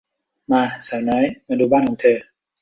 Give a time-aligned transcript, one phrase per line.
[0.51, 2.17] มา สาวน้อย มาดูบ้านของเธอ